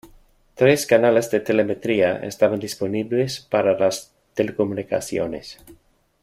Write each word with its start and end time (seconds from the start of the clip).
Tres 0.55 0.87
canales 0.87 1.29
de 1.29 1.41
telemetría 1.41 2.15
estaban 2.25 2.59
disponibles 2.59 3.39
para 3.39 3.77
las 3.77 4.11
telecomunicaciones. 4.33 5.59